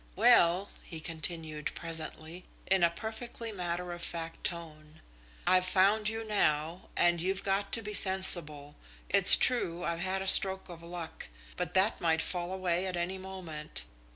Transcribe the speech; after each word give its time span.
"Well," 0.15 0.71
he 0.81 0.99
continued 0.99 1.75
presently, 1.75 2.43
in 2.65 2.81
a 2.83 2.89
perfectly 2.89 3.51
matter 3.51 3.91
of 3.91 4.01
fact 4.01 4.43
tone, 4.43 4.99
"I've 5.45 5.67
found 5.67 6.09
you 6.09 6.23
now, 6.25 6.89
and 6.97 7.21
you've 7.21 7.43
got 7.43 7.71
to 7.73 7.83
be 7.83 7.93
sensible. 7.93 8.75
It's 9.09 9.35
true 9.35 9.83
I've 9.83 10.01
had 10.01 10.23
a 10.23 10.27
stroke 10.27 10.69
of 10.69 10.81
luck, 10.81 11.27
but 11.55 11.75
that 11.75 12.01
might 12.01 12.23
fall 12.23 12.51
away 12.51 12.87
at 12.87 12.97
any 12.97 13.19
moment. 13.19 13.83